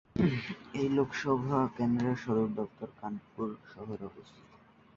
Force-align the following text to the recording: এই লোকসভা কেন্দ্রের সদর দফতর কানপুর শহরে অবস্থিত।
এই 0.73 0.87
লোকসভা 0.89 1.59
কেন্দ্রের 1.77 2.17
সদর 2.23 2.49
দফতর 2.57 2.89
কানপুর 2.99 3.47
শহরে 3.71 4.03
অবস্থিত। 4.05 4.47